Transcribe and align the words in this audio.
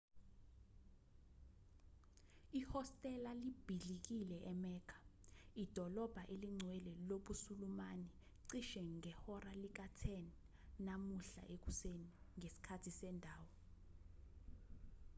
ihostela 2.59 3.31
libhidlikile 3.43 4.37
emecca 4.51 4.97
idolobha 5.63 6.21
elingcwele 6.33 6.91
lobusulumane 7.09 8.09
cishe 8.49 8.81
ngehora 8.95 9.51
lika-10 9.61 10.01
namuhla 10.85 11.41
ekuseni 11.55 12.09
ngesikhathi 12.37 12.91
sendawo 12.99 13.47